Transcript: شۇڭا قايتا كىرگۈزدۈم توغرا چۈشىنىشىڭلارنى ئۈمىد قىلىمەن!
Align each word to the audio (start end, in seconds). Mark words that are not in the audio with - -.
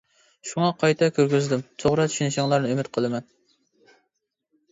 شۇڭا 0.51 0.67
قايتا 0.83 1.09
كىرگۈزدۈم 1.17 1.61
توغرا 1.83 2.07
چۈشىنىشىڭلارنى 2.13 2.71
ئۈمىد 2.73 2.89
قىلىمەن! 2.99 3.27